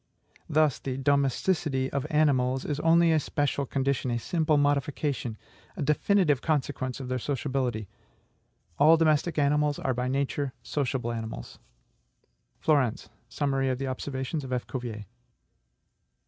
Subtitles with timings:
[0.49, 5.37] Thus, the DOMESTICITY of animals is only a special condition, a simple modification,
[5.77, 7.87] a definitive consequence of their SOCIABILITY.
[8.79, 11.59] All domestic animals are by nature sociable animals."...
[12.57, 14.65] Flourens: Summary of the Observations of F.
[14.65, 15.05] Cuvier.